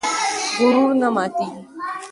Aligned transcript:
غرور 0.59 0.91
نه 1.01 1.07
ماتېږي. 1.15 1.61